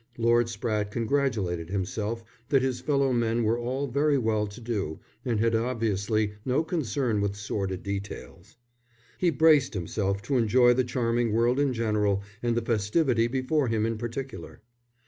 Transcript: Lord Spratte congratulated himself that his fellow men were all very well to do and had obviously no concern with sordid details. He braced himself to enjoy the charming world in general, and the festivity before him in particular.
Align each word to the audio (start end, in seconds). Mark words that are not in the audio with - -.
Lord 0.17 0.47
Spratte 0.47 0.89
congratulated 0.89 1.69
himself 1.69 2.23
that 2.49 2.63
his 2.63 2.79
fellow 2.81 3.13
men 3.13 3.43
were 3.43 3.59
all 3.59 3.85
very 3.85 4.17
well 4.17 4.47
to 4.47 4.59
do 4.59 4.99
and 5.23 5.39
had 5.39 5.53
obviously 5.53 6.33
no 6.43 6.63
concern 6.63 7.21
with 7.21 7.35
sordid 7.35 7.83
details. 7.83 8.57
He 9.19 9.29
braced 9.29 9.75
himself 9.75 10.19
to 10.23 10.37
enjoy 10.39 10.73
the 10.73 10.83
charming 10.83 11.33
world 11.33 11.59
in 11.59 11.71
general, 11.71 12.23
and 12.41 12.57
the 12.57 12.63
festivity 12.65 13.27
before 13.27 13.67
him 13.67 13.85
in 13.85 13.99
particular. 13.99 14.63